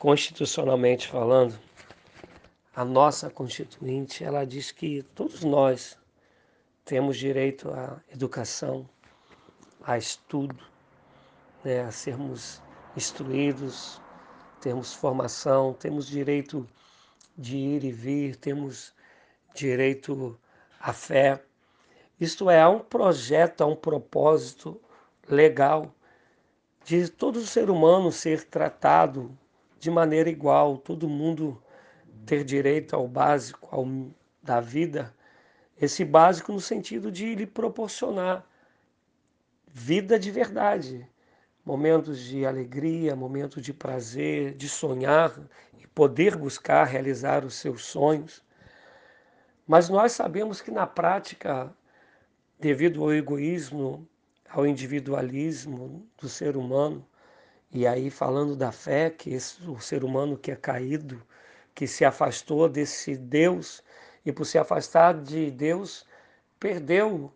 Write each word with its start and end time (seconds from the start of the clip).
constitucionalmente 0.00 1.08
falando, 1.08 1.60
a 2.74 2.82
nossa 2.86 3.28
constituinte, 3.28 4.24
ela 4.24 4.46
diz 4.46 4.72
que 4.72 5.02
todos 5.14 5.44
nós 5.44 5.94
temos 6.86 7.18
direito 7.18 7.70
à 7.70 8.00
educação, 8.10 8.88
a 9.82 9.98
estudo, 9.98 10.58
né, 11.62 11.82
a 11.82 11.90
sermos 11.90 12.62
instruídos, 12.96 14.00
temos 14.62 14.94
formação, 14.94 15.74
temos 15.74 16.06
direito 16.06 16.66
de 17.36 17.58
ir 17.58 17.84
e 17.84 17.92
vir, 17.92 18.36
temos 18.36 18.94
direito 19.54 20.40
à 20.80 20.94
fé. 20.94 21.44
Isto 22.18 22.48
é, 22.48 22.58
há 22.62 22.70
um 22.70 22.78
projeto, 22.78 23.60
há 23.60 23.66
um 23.66 23.76
propósito 23.76 24.80
legal 25.28 25.94
de 26.86 27.06
todo 27.10 27.42
ser 27.42 27.68
humano 27.68 28.10
ser 28.10 28.44
tratado 28.44 29.38
de 29.80 29.90
maneira 29.90 30.28
igual, 30.28 30.76
todo 30.76 31.08
mundo 31.08 31.60
ter 32.26 32.44
direito 32.44 32.94
ao 32.94 33.08
básico 33.08 33.66
ao, 33.72 33.88
da 34.42 34.60
vida, 34.60 35.12
esse 35.80 36.04
básico 36.04 36.52
no 36.52 36.60
sentido 36.60 37.10
de 37.10 37.34
lhe 37.34 37.46
proporcionar 37.46 38.46
vida 39.66 40.18
de 40.18 40.30
verdade, 40.30 41.08
momentos 41.64 42.20
de 42.20 42.44
alegria, 42.44 43.16
momentos 43.16 43.62
de 43.62 43.72
prazer, 43.72 44.54
de 44.54 44.68
sonhar 44.68 45.34
e 45.78 45.86
poder 45.86 46.36
buscar 46.36 46.84
realizar 46.84 47.44
os 47.44 47.54
seus 47.54 47.84
sonhos. 47.86 48.44
Mas 49.66 49.88
nós 49.88 50.12
sabemos 50.12 50.60
que 50.60 50.70
na 50.70 50.86
prática, 50.86 51.74
devido 52.58 53.02
ao 53.02 53.14
egoísmo, 53.14 54.06
ao 54.50 54.66
individualismo 54.66 56.06
do 56.20 56.28
ser 56.28 56.56
humano, 56.56 57.06
e 57.72 57.86
aí 57.86 58.10
falando 58.10 58.56
da 58.56 58.72
fé, 58.72 59.10
que 59.10 59.32
esse, 59.32 59.62
o 59.68 59.80
ser 59.80 60.04
humano 60.04 60.36
que 60.36 60.50
é 60.50 60.56
caído, 60.56 61.22
que 61.74 61.86
se 61.86 62.04
afastou 62.04 62.68
desse 62.68 63.16
Deus, 63.16 63.82
e 64.24 64.32
por 64.32 64.44
se 64.44 64.58
afastar 64.58 65.14
de 65.14 65.50
Deus, 65.50 66.04
perdeu 66.58 67.32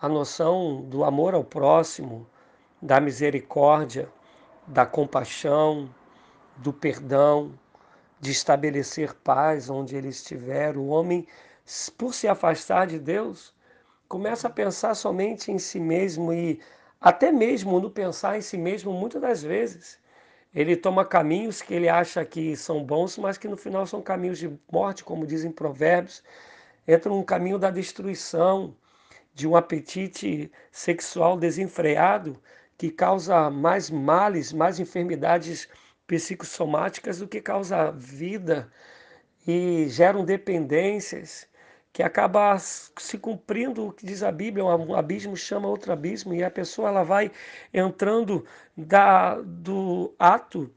a 0.00 0.08
noção 0.08 0.82
do 0.82 1.04
amor 1.04 1.34
ao 1.34 1.44
próximo, 1.44 2.26
da 2.80 3.00
misericórdia, 3.00 4.08
da 4.66 4.84
compaixão, 4.86 5.88
do 6.56 6.72
perdão, 6.72 7.58
de 8.20 8.30
estabelecer 8.30 9.14
paz 9.14 9.68
onde 9.68 9.96
ele 9.96 10.08
estiver. 10.08 10.76
O 10.76 10.86
homem, 10.86 11.26
por 11.96 12.14
se 12.14 12.26
afastar 12.26 12.86
de 12.86 12.98
Deus, 12.98 13.54
começa 14.08 14.48
a 14.48 14.50
pensar 14.50 14.94
somente 14.94 15.52
em 15.52 15.58
si 15.58 15.78
mesmo 15.78 16.32
e 16.32 16.60
até 17.04 17.30
mesmo 17.30 17.78
no 17.78 17.90
pensar 17.90 18.38
em 18.38 18.40
si 18.40 18.56
mesmo, 18.56 18.90
muitas 18.90 19.20
das 19.20 19.42
vezes, 19.42 20.00
ele 20.54 20.74
toma 20.74 21.04
caminhos 21.04 21.60
que 21.60 21.74
ele 21.74 21.86
acha 21.86 22.24
que 22.24 22.56
são 22.56 22.82
bons, 22.82 23.18
mas 23.18 23.36
que 23.36 23.46
no 23.46 23.58
final 23.58 23.86
são 23.86 24.00
caminhos 24.00 24.38
de 24.38 24.50
morte, 24.72 25.04
como 25.04 25.26
dizem 25.26 25.52
provérbios. 25.52 26.22
Entra 26.88 27.10
num 27.10 27.22
caminho 27.22 27.58
da 27.58 27.70
destruição, 27.70 28.74
de 29.34 29.46
um 29.46 29.54
apetite 29.54 30.50
sexual 30.72 31.36
desenfreado 31.36 32.40
que 32.78 32.90
causa 32.90 33.50
mais 33.50 33.90
males, 33.90 34.50
mais 34.50 34.80
enfermidades 34.80 35.68
psicossomáticas 36.06 37.18
do 37.18 37.28
que 37.28 37.42
causa 37.42 37.90
vida 37.92 38.72
e 39.46 39.88
geram 39.90 40.24
dependências 40.24 41.46
que 41.94 42.02
acaba 42.02 42.58
se 42.58 43.16
cumprindo 43.16 43.86
o 43.86 43.92
que 43.92 44.04
diz 44.04 44.24
a 44.24 44.32
Bíblia, 44.32 44.64
um 44.64 44.96
abismo 44.96 45.36
chama 45.36 45.68
outro 45.68 45.92
abismo, 45.92 46.34
e 46.34 46.42
a 46.42 46.50
pessoa 46.50 46.88
ela 46.88 47.04
vai 47.04 47.30
entrando 47.72 48.44
da, 48.76 49.36
do 49.40 50.12
ato 50.18 50.68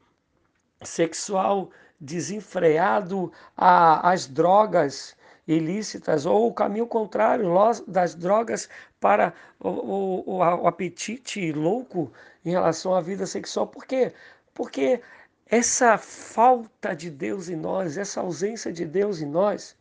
sexual 0.84 1.72
desenfreado 2.00 3.32
às 3.58 4.28
drogas 4.28 5.18
ilícitas, 5.48 6.28
ou 6.28 6.50
o 6.50 6.54
caminho 6.54 6.86
contrário, 6.86 7.52
das 7.88 8.14
drogas 8.14 8.70
para 9.00 9.34
o, 9.60 9.70
o, 9.70 10.38
o 10.38 10.68
apetite 10.68 11.52
louco 11.52 12.12
em 12.46 12.52
relação 12.52 12.94
à 12.94 13.02
vida 13.02 13.26
sexual. 13.26 13.66
Por 13.66 13.88
quê? 13.88 14.14
Porque 14.54 15.02
essa 15.48 15.98
falta 15.98 16.96
de 16.96 17.10
Deus 17.10 17.50
em 17.50 17.56
nós, 17.56 17.98
essa 17.98 18.22
ausência 18.22 18.72
de 18.72 18.86
Deus 18.86 19.22
em 19.22 19.26
nós, 19.26 19.77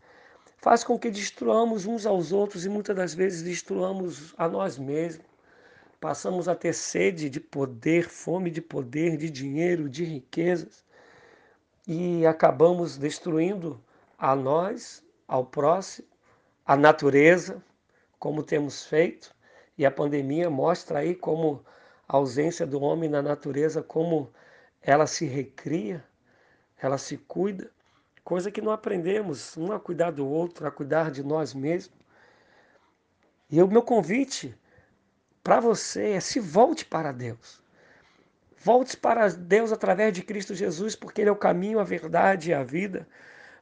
faz 0.66 0.82
com 0.82 0.98
que 0.98 1.12
destruamos 1.12 1.86
uns 1.86 2.06
aos 2.06 2.32
outros 2.32 2.64
e 2.64 2.68
muitas 2.68 2.96
das 2.96 3.14
vezes 3.14 3.40
destruamos 3.40 4.34
a 4.36 4.48
nós 4.48 4.76
mesmos. 4.76 5.24
Passamos 6.00 6.48
a 6.48 6.56
ter 6.56 6.72
sede 6.72 7.30
de 7.30 7.38
poder, 7.38 8.08
fome 8.08 8.50
de 8.50 8.60
poder, 8.60 9.16
de 9.16 9.30
dinheiro, 9.30 9.88
de 9.88 10.02
riquezas. 10.02 10.84
E 11.86 12.26
acabamos 12.26 12.96
destruindo 12.98 13.80
a 14.18 14.34
nós, 14.34 15.04
ao 15.28 15.46
próximo, 15.46 16.08
a 16.66 16.76
natureza, 16.76 17.62
como 18.18 18.42
temos 18.42 18.86
feito, 18.86 19.32
e 19.78 19.86
a 19.86 19.90
pandemia 19.92 20.50
mostra 20.50 20.98
aí 20.98 21.14
como 21.14 21.64
a 22.08 22.16
ausência 22.16 22.66
do 22.66 22.80
homem 22.80 23.08
na 23.08 23.22
natureza, 23.22 23.84
como 23.84 24.32
ela 24.82 25.06
se 25.06 25.26
recria, 25.26 26.04
ela 26.82 26.98
se 26.98 27.16
cuida 27.16 27.70
coisa 28.26 28.50
que 28.50 28.60
não 28.60 28.72
aprendemos, 28.72 29.56
um 29.56 29.70
a 29.70 29.78
cuidar 29.78 30.10
do 30.10 30.26
outro, 30.26 30.66
a 30.66 30.70
cuidar 30.72 31.12
de 31.12 31.22
nós 31.22 31.54
mesmos. 31.54 31.96
E 33.48 33.62
o 33.62 33.68
meu 33.68 33.82
convite 33.82 34.52
para 35.44 35.60
você 35.60 36.10
é 36.10 36.18
se 36.18 36.40
volte 36.40 36.84
para 36.84 37.12
Deus. 37.12 37.62
Volte 38.58 38.96
para 38.96 39.28
Deus 39.28 39.70
através 39.70 40.12
de 40.12 40.22
Cristo 40.22 40.56
Jesus, 40.56 40.96
porque 40.96 41.20
Ele 41.20 41.28
é 41.28 41.32
o 41.32 41.36
caminho, 41.36 41.78
a 41.78 41.84
verdade 41.84 42.50
e 42.50 42.54
a 42.54 42.64
vida. 42.64 43.06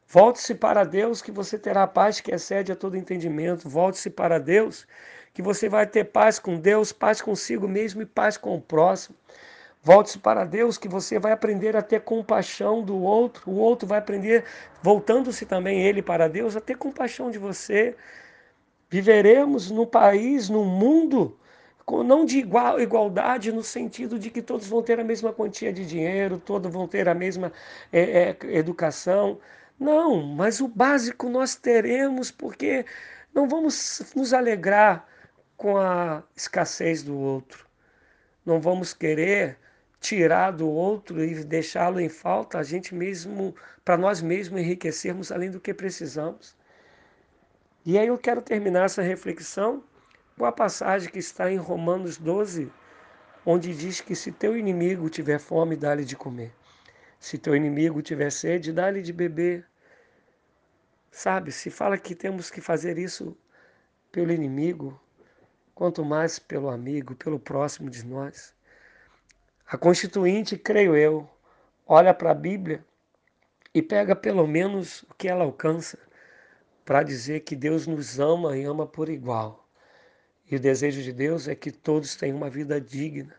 Volte-se 0.09 0.55
para 0.55 0.83
Deus, 0.83 1.21
que 1.21 1.31
você 1.31 1.59
terá 1.59 1.87
paz 1.87 2.19
que 2.19 2.35
excede 2.35 2.73
a 2.73 2.77
todo 2.77 2.97
entendimento. 2.97 3.69
Volte-se 3.69 4.09
para 4.09 4.39
Deus, 4.39 4.87
que 5.35 5.43
você 5.43 5.69
vai 5.69 5.87
ter 5.87 6.05
paz 6.05 6.39
com 6.39 6.59
Deus, 6.59 6.91
paz 6.91 7.21
consigo 7.21 7.69
mesmo 7.69 8.01
e 8.01 8.07
paz 8.07 8.39
com 8.39 8.57
o 8.57 8.63
próximo. 8.63 9.15
Volte-se 9.85 10.19
para 10.19 10.47
Deus, 10.47 10.79
que 10.79 10.89
você 10.89 11.19
vai 11.19 11.31
aprender 11.31 11.77
a 11.77 11.83
ter 11.83 12.01
compaixão 12.01 12.83
do 12.83 12.97
outro. 13.03 13.51
O 13.51 13.57
outro 13.57 13.87
vai 13.87 13.99
aprender, 13.99 14.45
voltando-se 14.83 15.45
também 15.45 15.83
ele 15.83 16.01
para 16.01 16.27
Deus, 16.27 16.57
a 16.57 16.61
ter 16.61 16.79
compaixão 16.79 17.31
de 17.31 17.39
você. 17.39 17.95
Viveremos 18.89 19.71
no 19.71 19.87
país, 19.87 20.49
no 20.49 20.65
mundo, 20.65 21.39
não 21.87 22.25
de 22.25 22.39
igual, 22.39 22.81
igualdade 22.81 23.53
no 23.53 23.63
sentido 23.63 24.19
de 24.19 24.31
que 24.31 24.41
todos 24.41 24.67
vão 24.67 24.83
ter 24.83 24.99
a 24.99 25.05
mesma 25.05 25.35
quantia 25.35 25.71
de 25.71 25.85
dinheiro, 25.85 26.39
todos 26.39 26.73
vão 26.73 26.89
ter 26.89 27.07
a 27.07 27.15
mesma 27.15 27.53
é, 27.93 28.31
é, 28.31 28.57
educação. 28.57 29.39
Não, 29.79 30.23
mas 30.23 30.61
o 30.61 30.69
básico 30.69 31.29
nós 31.29 31.57
teremos, 31.57 32.31
porque 32.31 32.87
não 33.35 33.47
vamos 33.47 34.03
nos 34.17 34.33
alegrar 34.33 35.07
com 35.59 35.77
a 35.77 36.23
escassez 36.35 37.03
do 37.03 37.19
outro. 37.19 37.67
Não 38.47 38.61
vamos 38.61 38.95
querer 38.95 39.59
tirar 40.05 40.51
do 40.51 40.69
outro 40.69 41.25
e 41.25 41.43
deixá-lo 41.43 41.99
em 41.99 42.11
falta, 42.11 42.59
a 42.59 42.63
gente 42.63 42.95
mesmo, 42.95 43.55
para 43.83 43.97
nós 43.97 44.21
mesmos 44.21 44.61
enriquecermos 44.61 45.33
além 45.33 45.51
do 45.51 45.59
que 45.59 45.73
precisamos. 45.73 46.55
E 47.87 47.99
aí 47.99 48.09
eu 48.09 48.19
quero 48.19 48.43
terminar 48.43 48.85
essa 48.85 49.01
reflexão 49.01 49.83
com 50.37 50.45
a 50.45 50.53
passagem 50.53 51.11
que 51.11 51.19
está 51.19 51.51
em 51.51 51.57
Romanos 51.57 52.19
12, 52.19 52.71
onde 53.47 53.75
diz 53.75 54.03
que 54.03 54.15
se 54.15 54.31
teu 54.31 54.59
inimigo 54.59 55.09
tiver 55.09 55.39
fome, 55.39 55.75
dá-lhe 55.75 56.05
de 56.05 56.17
comer. 56.17 56.53
Se 57.19 57.39
teu 57.39 57.57
inimigo 57.57 58.03
tiver 58.03 58.31
sede, 58.31 58.75
dá-lhe 58.75 59.01
de 59.01 59.13
beber. 59.13 59.67
Sabe, 61.11 61.51
se 61.51 61.71
fala 61.71 61.97
que 61.97 62.15
temos 62.15 62.51
que 62.51 62.61
fazer 62.61 62.99
isso 62.99 63.35
pelo 64.13 64.31
inimigo, 64.31 65.01
quanto 65.75 66.05
mais 66.05 66.39
pelo 66.39 66.69
amigo, 66.69 67.15
pelo 67.15 67.41
próximo 67.41 67.89
de 67.89 68.05
nós. 68.05 68.55
A 69.75 69.77
Constituinte, 69.77 70.57
creio 70.57 70.97
eu, 70.97 71.29
olha 71.85 72.15
para 72.15 72.31
a 72.31 72.35
Bíblia 72.35 72.85
e 73.75 73.83
pega 73.83 74.15
pelo 74.15 74.47
menos 74.47 75.03
o 75.11 75.15
que 75.15 75.27
ela 75.27 75.43
alcança 75.43 75.99
para 76.85 77.03
dizer 77.03 77.41
que 77.41 77.57
Deus 77.57 77.85
nos 77.85 78.21
ama 78.21 78.57
e 78.57 78.63
ama 78.63 78.87
por 78.87 79.09
igual. 79.09 79.69
E 80.49 80.55
o 80.55 80.61
desejo 80.61 81.03
de 81.03 81.13
Deus 81.13 81.49
é 81.49 81.57
que 81.57 81.73
todos 81.73 82.15
tenham 82.15 82.37
uma 82.37 82.49
vida 82.49 82.81
digna. 82.81 83.35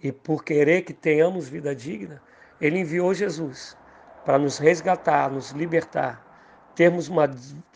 E 0.00 0.12
por 0.12 0.44
querer 0.44 0.82
que 0.82 0.92
tenhamos 0.92 1.48
vida 1.48 1.74
digna, 1.74 2.22
Ele 2.60 2.78
enviou 2.78 3.12
Jesus 3.12 3.76
para 4.24 4.38
nos 4.38 4.56
resgatar, 4.56 5.32
nos 5.32 5.50
libertar, 5.50 6.72
termos 6.76 7.08
uma 7.08 7.28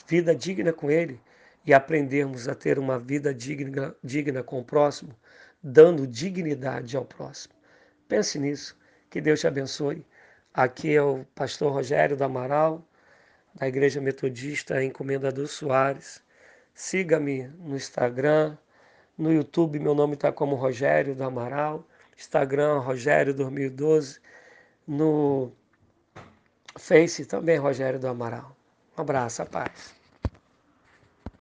vida 0.06 0.32
digna 0.32 0.72
com 0.72 0.93
Ele 0.93 1.20
e 1.66 1.75
aprendermos 1.75 2.46
a 2.46 2.54
ter 2.54 2.78
uma 2.78 3.00
vida 3.00 3.34
digna, 3.34 3.96
digna 4.00 4.44
com 4.44 4.60
o 4.60 4.64
próximo, 4.64 5.12
dando 5.60 6.06
dignidade 6.06 6.96
ao 6.96 7.04
próximo. 7.04 7.53
Pense 8.14 8.38
nisso. 8.38 8.76
Que 9.11 9.20
Deus 9.20 9.40
te 9.40 9.49
abençoe. 9.49 10.06
Aqui 10.55 10.94
é 10.94 11.02
o 11.02 11.25
pastor 11.34 11.72
Rogério 11.72 12.16
do 12.16 12.22
Amaral, 12.22 12.81
da 13.56 13.66
Igreja 13.66 14.00
Metodista 14.00 14.84
Encomendador 14.84 15.49
Soares. 15.49 16.22
Siga-me 16.72 17.49
no 17.58 17.75
Instagram, 17.75 18.56
no 19.19 19.32
YouTube, 19.32 19.81
meu 19.81 19.96
nome 19.96 20.14
está 20.14 20.31
como 20.31 20.55
Rogério 20.55 21.12
do 21.12 21.25
Amaral, 21.25 21.84
Instagram 22.16 22.78
Rogério 22.78 23.34
2012, 23.34 24.20
no 24.87 25.50
Face 26.78 27.26
também, 27.26 27.58
Rogério 27.58 27.99
do 27.99 28.06
Amaral. 28.06 28.56
Um 28.96 29.00
abraço, 29.00 29.43
a 29.43 29.46
paz. 29.46 30.03